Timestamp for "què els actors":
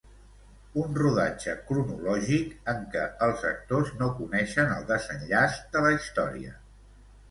2.97-3.95